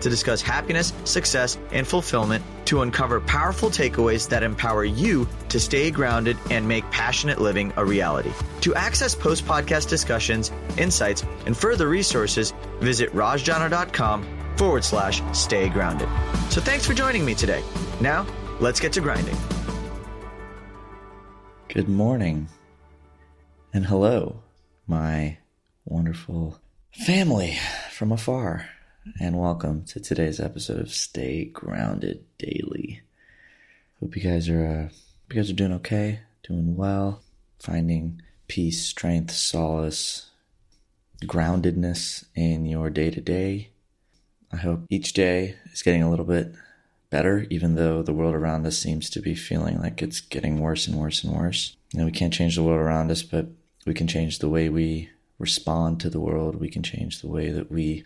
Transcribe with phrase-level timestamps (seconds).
[0.00, 5.90] to discuss happiness, success, and fulfillment to uncover powerful takeaways that empower you to stay
[5.90, 8.32] grounded and make passionate living a reality.
[8.62, 16.08] To access post podcast discussions, insights, and further resources, visit rajjana.com forward slash stay grounded.
[16.50, 17.62] So thanks for joining me today.
[18.00, 18.26] Now,
[18.60, 19.36] let's get to grinding.
[21.68, 22.48] Good morning
[23.72, 24.42] and hello,
[24.86, 25.38] my
[25.84, 26.58] wonderful
[26.92, 27.58] family
[27.90, 28.68] from afar,
[29.20, 33.02] and welcome to today's episode of Stay Grounded Daily.
[34.00, 34.94] Hope you guys are, uh,
[35.28, 37.22] you guys are doing okay, doing well,
[37.58, 40.30] finding peace, strength, solace,
[41.24, 43.70] groundedness in your day to day
[44.52, 46.52] I hope each day is getting a little bit
[47.08, 50.86] better, even though the world around us seems to be feeling like it's getting worse
[50.86, 51.76] and worse and worse.
[51.92, 53.46] You know, we can't change the world around us, but
[53.86, 56.56] we can change the way we respond to the world.
[56.56, 58.04] We can change the way that we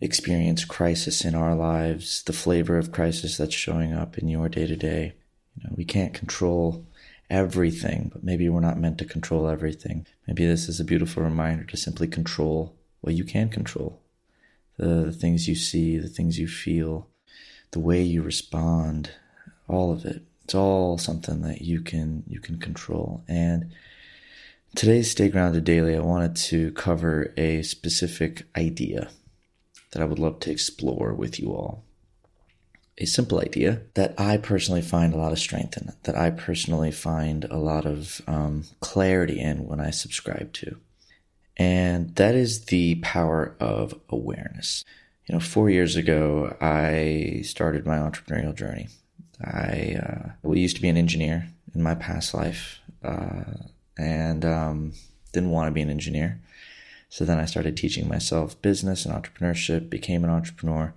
[0.00, 4.66] experience crisis in our lives, the flavor of crisis that's showing up in your day
[4.66, 5.14] to day.
[5.56, 6.84] You know, we can't control
[7.30, 10.06] everything, but maybe we're not meant to control everything.
[10.26, 14.00] Maybe this is a beautiful reminder to simply control what you can control
[14.76, 17.08] the, the things you see, the things you feel,
[17.70, 19.10] the way you respond,
[19.68, 20.22] all of it.
[20.44, 23.24] It's all something that you can you can control.
[23.26, 23.72] And
[24.76, 29.10] today's Stay Grounded Daily, I wanted to cover a specific idea
[29.96, 31.82] that I would love to explore with you all.
[32.98, 36.92] A simple idea that I personally find a lot of strength in, that I personally
[36.92, 40.76] find a lot of um, clarity in when I subscribe to.
[41.56, 44.84] And that is the power of awareness.
[45.24, 48.88] You know, four years ago, I started my entrepreneurial journey.
[49.42, 49.96] I
[50.44, 53.44] uh, used to be an engineer in my past life uh,
[53.96, 54.92] and um,
[55.32, 56.38] didn't want to be an engineer.
[57.16, 60.92] So then I started teaching myself business and entrepreneurship, became an entrepreneur.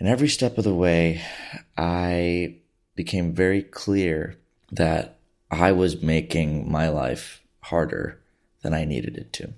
[0.00, 1.22] And every step of the way,
[1.78, 2.56] I
[2.96, 4.36] became very clear
[4.72, 5.18] that
[5.48, 8.18] I was making my life harder
[8.62, 9.52] than I needed it to.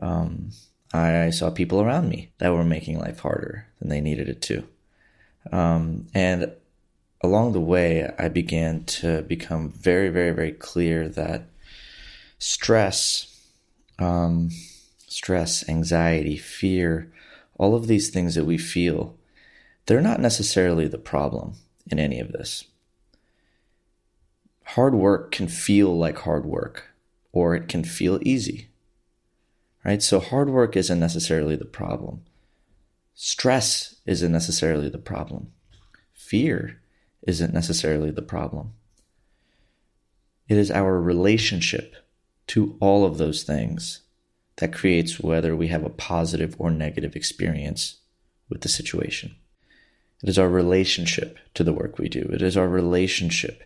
[0.00, 0.50] Um,
[0.92, 4.64] I saw people around me that were making life harder than they needed it to.
[5.50, 6.52] Um, and
[7.22, 11.48] along the way, I began to become very, very, very clear that
[12.38, 13.32] stress,
[13.98, 14.50] um,
[15.06, 17.12] stress, anxiety, fear,
[17.58, 19.16] all of these things that we feel,
[19.86, 21.54] they're not necessarily the problem
[21.90, 22.64] in any of this.
[24.64, 26.90] Hard work can feel like hard work
[27.32, 28.68] or it can feel easy.
[29.84, 30.02] Right?
[30.02, 32.22] So hard work isn't necessarily the problem.
[33.14, 35.52] Stress isn't necessarily the problem.
[36.12, 36.80] Fear
[37.22, 38.72] isn't necessarily the problem.
[40.48, 41.94] It is our relationship
[42.48, 44.00] to all of those things
[44.56, 47.96] that creates whether we have a positive or negative experience
[48.48, 49.34] with the situation.
[50.22, 52.28] It is our relationship to the work we do.
[52.32, 53.62] It is our relationship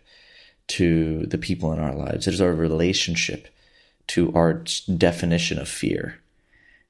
[0.67, 2.27] to the people in our lives.
[2.27, 3.47] It is our relationship
[4.07, 6.19] to our definition of fear.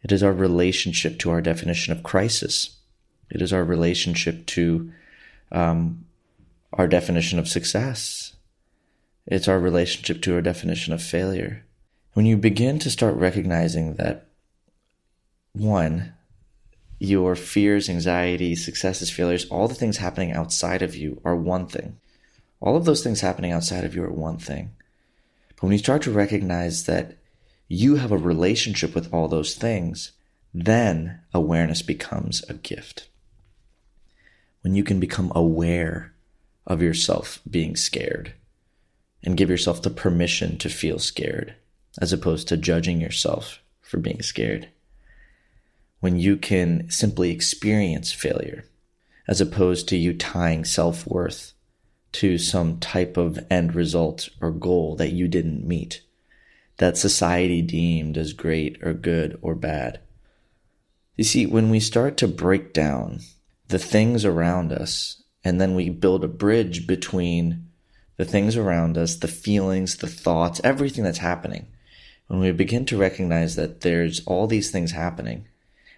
[0.03, 2.77] It is our relationship to our definition of crisis.
[3.29, 4.91] It is our relationship to
[5.51, 6.05] um,
[6.73, 8.33] our definition of success.
[9.27, 11.65] It's our relationship to our definition of failure.
[12.13, 14.25] When you begin to start recognizing that,
[15.53, 16.13] one,
[16.99, 21.97] your fears, anxiety, successes, failures, all the things happening outside of you are one thing.
[22.59, 24.71] All of those things happening outside of you are one thing.
[25.55, 27.17] But when you start to recognize that
[27.69, 30.11] you have a relationship with all those things,
[30.53, 33.07] then awareness becomes a gift.
[34.63, 36.13] When you can become aware
[36.67, 38.33] of yourself being scared
[39.23, 41.55] and give yourself the permission to feel scared
[41.99, 44.69] as opposed to judging yourself for being scared.
[45.99, 48.65] When you can simply experience failure
[49.27, 51.53] as opposed to you tying self worth
[52.13, 56.01] to some type of end result or goal that you didn't meet,
[56.77, 59.99] that society deemed as great or good or bad.
[61.15, 63.19] You see, when we start to break down
[63.67, 67.67] the things around us and then we build a bridge between
[68.17, 71.67] the things around us, the feelings, the thoughts, everything that's happening,
[72.31, 75.49] when we begin to recognize that there's all these things happening,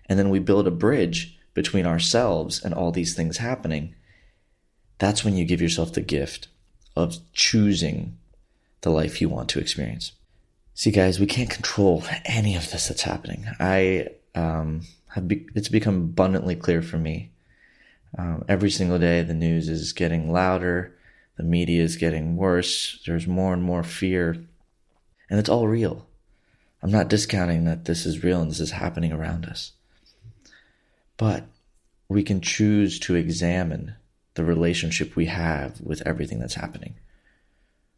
[0.08, 3.94] and then we build a bridge between ourselves and all these things happening,
[4.98, 6.48] that's when you give yourself the gift
[6.96, 8.18] of choosing
[8.82, 10.14] the life you want to experience.
[10.74, 13.46] See, guys, we can't control any of this that's happening.
[13.60, 17.30] I um, have be- it's become abundantly clear for me.
[18.18, 20.98] Um, every single day, the news is getting louder,
[21.38, 23.04] the media is getting worse.
[23.06, 24.32] There's more and more fear,
[25.30, 26.08] and it's all real.
[26.84, 29.72] I'm not discounting that this is real and this is happening around us,
[31.16, 31.46] but
[32.10, 33.96] we can choose to examine
[34.34, 36.96] the relationship we have with everything that's happening.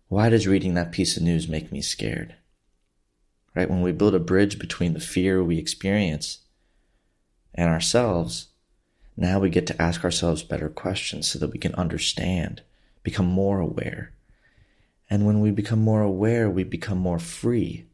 [0.07, 2.35] Why does reading that piece of news make me scared?
[3.55, 3.67] Right?
[3.67, 6.39] When we build a bridge between the fear we experience
[7.55, 8.49] and ourselves,
[9.17, 12.61] now we get to ask ourselves better questions so that we can understand,
[13.01, 14.11] become more aware.
[15.09, 17.87] And when we become more aware, we become more free.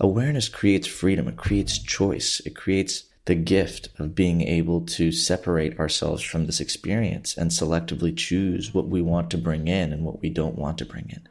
[0.00, 5.78] Awareness creates freedom, it creates choice, it creates the gift of being able to separate
[5.78, 10.22] ourselves from this experience and selectively choose what we want to bring in and what
[10.22, 11.28] we don't want to bring in.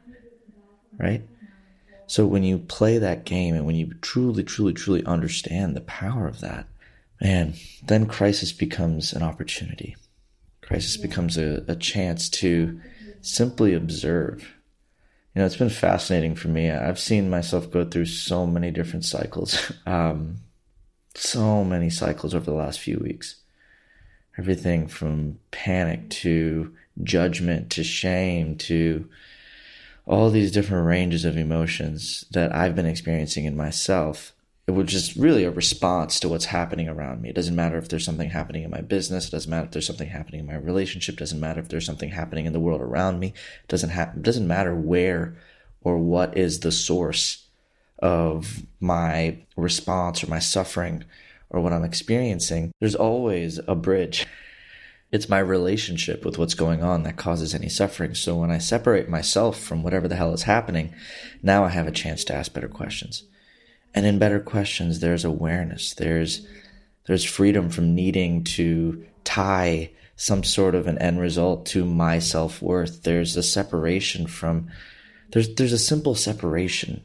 [0.96, 1.22] Right?
[2.06, 6.28] So when you play that game and when you truly, truly, truly understand the power
[6.28, 6.66] of that,
[7.20, 7.54] man,
[7.84, 9.96] then crisis becomes an opportunity.
[10.62, 12.80] Crisis becomes a, a chance to
[13.20, 14.54] simply observe.
[15.38, 16.68] You know, it's been fascinating for me.
[16.68, 19.70] I've seen myself go through so many different cycles.
[19.86, 20.38] Um,
[21.14, 23.36] so many cycles over the last few weeks.
[24.36, 26.74] Everything from panic to
[27.04, 29.08] judgment to shame to
[30.06, 34.32] all these different ranges of emotions that I've been experiencing in myself.
[34.68, 37.30] It was just really a response to what's happening around me.
[37.30, 39.26] It doesn't matter if there's something happening in my business.
[39.26, 41.14] It doesn't matter if there's something happening in my relationship.
[41.14, 43.28] It doesn't matter if there's something happening in the world around me.
[43.28, 45.36] It doesn't ha- it doesn't matter where
[45.80, 47.46] or what is the source
[48.00, 51.04] of my response or my suffering
[51.50, 54.26] or what I'm experiencing, there's always a bridge.
[55.10, 58.14] It's my relationship with what's going on that causes any suffering.
[58.14, 60.94] So when I separate myself from whatever the hell is happening,
[61.42, 63.24] now I have a chance to ask better questions.
[63.94, 65.94] And in better questions, there's awareness.
[65.94, 66.46] There's,
[67.06, 72.60] there's freedom from needing to tie some sort of an end result to my self
[72.60, 73.02] worth.
[73.02, 74.68] There's a separation from,
[75.30, 77.02] there's, there's a simple separation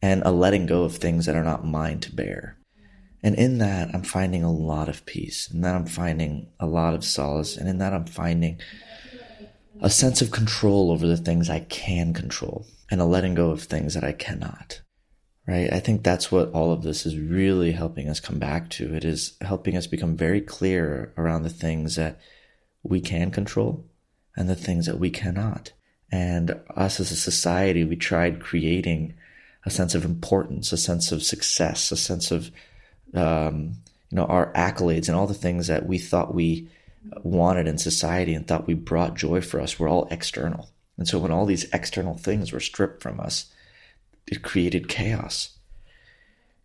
[0.00, 2.56] and a letting go of things that are not mine to bear.
[3.22, 5.48] And in that, I'm finding a lot of peace.
[5.48, 7.56] and that, I'm finding a lot of solace.
[7.56, 8.60] And in that, I'm finding
[9.80, 13.62] a sense of control over the things I can control and a letting go of
[13.62, 14.82] things that I cannot.
[15.46, 15.70] Right?
[15.70, 18.94] I think that's what all of this is really helping us come back to.
[18.94, 22.18] It is helping us become very clear around the things that
[22.82, 23.84] we can control
[24.36, 25.72] and the things that we cannot.
[26.10, 29.14] And us as a society, we tried creating
[29.66, 32.50] a sense of importance, a sense of success, a sense of,
[33.12, 33.76] um,
[34.10, 36.68] you know, our accolades and all the things that we thought we
[37.22, 40.70] wanted in society and thought we brought joy for us were all external.
[40.96, 43.46] And so when all these external things were stripped from us,
[44.26, 45.58] it created chaos,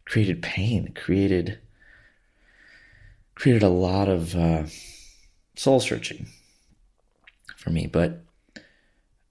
[0.06, 1.60] created pain, created
[3.36, 4.64] created a lot of uh,
[5.56, 6.28] soul searching
[7.56, 7.88] for me.
[7.88, 8.22] But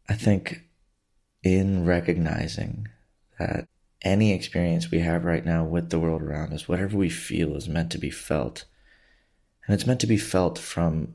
[0.09, 0.63] I think
[1.43, 2.89] in recognizing
[3.39, 3.69] that
[4.03, 7.69] any experience we have right now with the world around us, whatever we feel, is
[7.69, 8.65] meant to be felt.
[9.67, 11.15] And it's meant to be felt from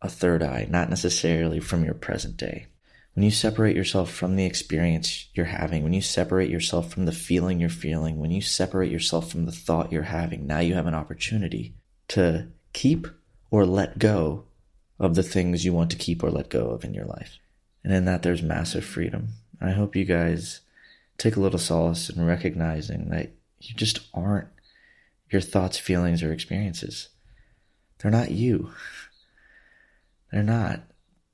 [0.00, 2.66] a third eye, not necessarily from your present day.
[3.14, 7.12] When you separate yourself from the experience you're having, when you separate yourself from the
[7.12, 10.86] feeling you're feeling, when you separate yourself from the thought you're having, now you have
[10.86, 11.74] an opportunity
[12.08, 13.08] to keep
[13.50, 14.44] or let go
[14.98, 17.38] of the things you want to keep or let go of in your life.
[17.82, 19.30] And in that, there's massive freedom.
[19.60, 20.60] I hope you guys
[21.18, 24.48] take a little solace in recognizing that you just aren't
[25.30, 27.08] your thoughts, feelings, or experiences.
[27.98, 28.70] They're not you.
[30.32, 30.80] They're not.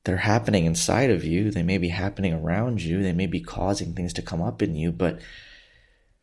[0.06, 1.50] They're happening inside of you.
[1.50, 3.02] They may be happening around you.
[3.02, 5.18] They may be causing things to come up in you, but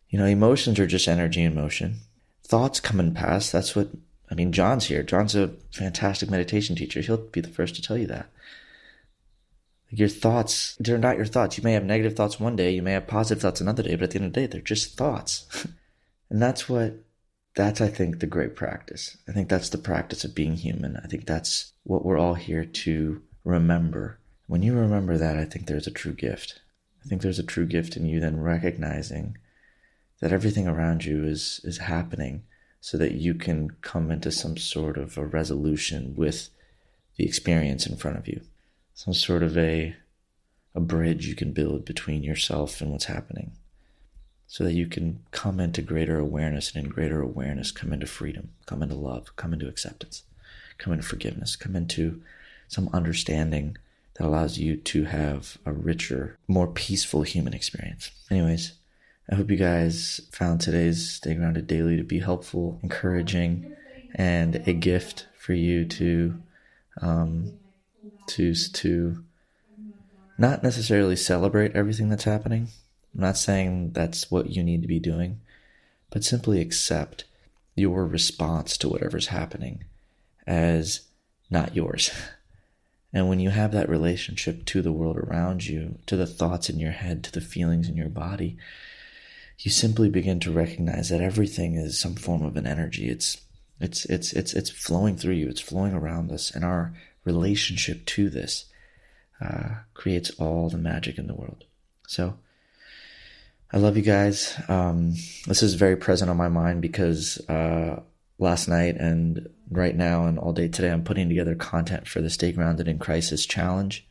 [0.07, 1.97] you know, emotions are just energy in motion.
[2.45, 3.51] Thoughts come and pass.
[3.51, 3.89] That's what
[4.31, 4.53] I mean.
[4.53, 5.03] John's here.
[5.03, 7.01] John's a fantastic meditation teacher.
[7.01, 8.29] He'll be the first to tell you that
[9.89, 11.57] your thoughts, they're not your thoughts.
[11.57, 14.05] You may have negative thoughts one day, you may have positive thoughts another day, but
[14.05, 15.67] at the end of the day, they're just thoughts.
[16.29, 16.95] and that's what,
[17.55, 19.17] that's, I think, the great practice.
[19.27, 20.97] I think that's the practice of being human.
[20.97, 24.19] I think that's what we're all here to remember.
[24.47, 26.61] When you remember that, I think there's a true gift.
[27.03, 29.37] I think there's a true gift in you then recognizing
[30.19, 32.43] that everything around you is, is happening
[32.79, 36.49] so that you can come into some sort of a resolution with
[37.15, 38.41] the experience in front of you
[38.93, 39.95] some sort of a
[40.75, 43.51] a bridge you can build between yourself and what's happening
[44.47, 48.49] so that you can come into greater awareness and in greater awareness come into freedom
[48.65, 50.23] come into love come into acceptance
[50.77, 52.21] come into forgiveness come into
[52.67, 53.77] some understanding
[54.15, 58.11] that allows you to have a richer, more peaceful human experience.
[58.29, 58.73] Anyways,
[59.31, 63.73] I hope you guys found today's Stay Grounded Daily to be helpful, encouraging,
[64.15, 66.41] and a gift for you to
[67.01, 67.53] um,
[68.27, 69.23] to to
[70.37, 72.67] not necessarily celebrate everything that's happening.
[73.15, 75.39] I'm not saying that's what you need to be doing,
[76.09, 77.25] but simply accept
[77.75, 79.85] your response to whatever's happening
[80.45, 81.01] as
[81.49, 82.11] not yours.
[83.13, 86.79] And when you have that relationship to the world around you, to the thoughts in
[86.79, 88.57] your head, to the feelings in your body,
[89.59, 93.07] you simply begin to recognize that everything is some form of an energy.
[93.07, 93.39] It's
[93.79, 95.47] it's it's it's it's flowing through you.
[95.47, 96.93] It's flowing around us, and our
[97.23, 98.65] relationship to this
[99.41, 101.65] uh, creates all the magic in the world.
[102.07, 102.35] So,
[103.71, 104.59] I love you guys.
[104.67, 105.13] Um,
[105.47, 108.01] this is very present on my mind because uh,
[108.43, 112.29] last night and right now and all day today, I'm putting together content for the
[112.29, 114.05] Stay Grounded in Crisis Challenge.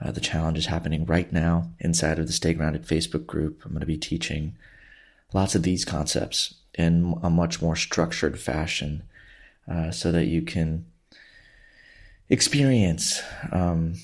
[0.00, 3.62] Uh, the challenge is happening right now inside of the Stay Grounded Facebook group.
[3.64, 4.56] I'm going to be teaching
[5.32, 9.04] lots of these concepts in a much more structured fashion
[9.70, 10.86] uh, so that you can
[12.28, 13.94] experience um,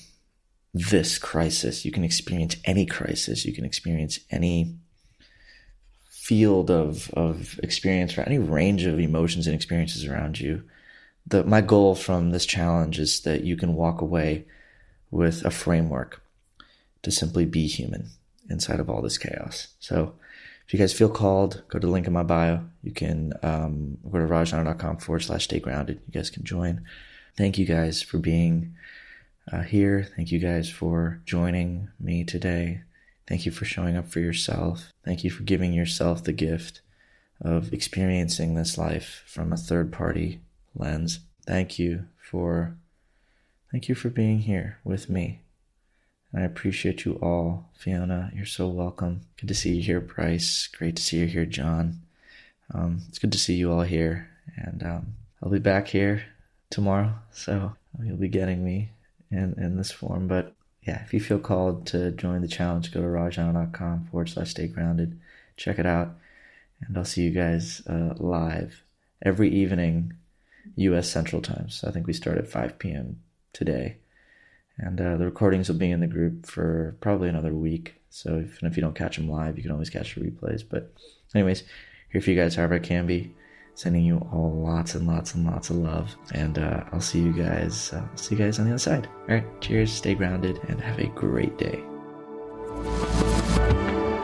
[0.73, 1.85] this crisis.
[1.85, 3.45] You can experience any crisis.
[3.45, 4.75] You can experience any
[6.23, 10.63] field of of experience or any range of emotions and experiences around you.
[11.27, 14.45] The my goal from this challenge is that you can walk away
[15.11, 16.21] with a framework
[17.01, 18.11] to simply be human
[18.49, 19.67] inside of all this chaos.
[19.81, 20.13] So
[20.65, 22.61] if you guys feel called, go to the link in my bio.
[22.83, 25.99] You can um, go to rajjana.com forward slash stay grounded.
[26.07, 26.85] You guys can join.
[27.37, 28.75] Thank you guys for being
[29.51, 30.07] uh, here.
[30.15, 32.83] Thank you guys for joining me today.
[33.27, 34.91] Thank you for showing up for yourself.
[35.05, 36.81] Thank you for giving yourself the gift
[37.41, 40.41] of experiencing this life from a third party
[40.75, 41.19] lens.
[41.45, 42.75] Thank you for
[43.71, 45.41] thank you for being here with me.
[46.31, 47.69] And I appreciate you all.
[47.75, 49.21] Fiona, you're so welcome.
[49.39, 50.67] Good to see you here, Bryce.
[50.67, 52.01] Great to see you here, John.
[52.73, 54.29] Um, it's good to see you all here.
[54.55, 56.23] And um, I'll be back here
[56.71, 57.13] tomorrow.
[57.31, 58.91] So you'll be getting me
[59.29, 60.27] in, in this form.
[60.27, 64.51] But yeah, if you feel called to join the challenge, go to rajjana.com forward slash
[64.51, 65.19] stay grounded.
[65.55, 66.15] Check it out.
[66.81, 68.83] And I'll see you guys uh, live
[69.21, 70.13] every evening,
[70.75, 71.09] U.S.
[71.09, 71.69] Central Time.
[71.69, 73.21] So I think we start at 5 p.m.
[73.53, 73.97] today.
[74.77, 78.01] And uh, the recordings will be in the group for probably another week.
[78.09, 80.63] So even if you don't catch them live, you can always catch the replays.
[80.67, 80.91] But,
[81.33, 81.63] anyways,
[82.11, 83.33] here for you guys however I can be.
[83.75, 86.15] Sending you all lots and lots and lots of love.
[86.33, 87.91] And uh, I'll see you guys.
[87.91, 89.07] Uh, see you guys on the other side.
[89.27, 89.61] All right.
[89.61, 89.91] Cheers.
[89.91, 91.83] Stay grounded and have a great day.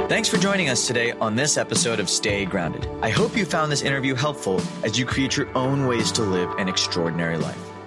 [0.08, 2.88] Thanks for joining us today on this episode of Stay Grounded.
[3.02, 6.50] I hope you found this interview helpful as you create your own ways to live
[6.58, 7.79] an extraordinary life.